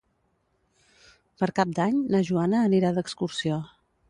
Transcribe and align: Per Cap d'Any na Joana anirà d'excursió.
Per 1.41 1.51
Cap 1.59 1.75
d'Any 1.81 2.01
na 2.17 2.23
Joana 2.31 2.63
anirà 2.71 2.93
d'excursió. 2.97 3.63